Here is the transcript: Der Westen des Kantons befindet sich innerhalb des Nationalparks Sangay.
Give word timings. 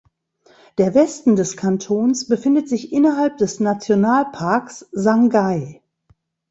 Der 0.79 0.95
Westen 0.95 1.35
des 1.35 1.55
Kantons 1.55 2.27
befindet 2.27 2.67
sich 2.67 2.91
innerhalb 2.91 3.37
des 3.37 3.59
Nationalparks 3.59 4.87
Sangay. 4.91 5.79